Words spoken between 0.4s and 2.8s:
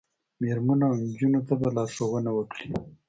میرمنو او نجونو ته به لارښوونه وکړي